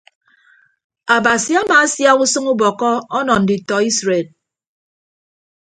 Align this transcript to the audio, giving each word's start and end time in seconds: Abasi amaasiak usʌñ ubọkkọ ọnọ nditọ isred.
Abasi 1.15 1.51
amaasiak 1.61 2.17
usʌñ 2.23 2.45
ubọkkọ 2.53 2.91
ọnọ 3.17 3.33
nditọ 3.41 3.75
isred. 3.89 4.27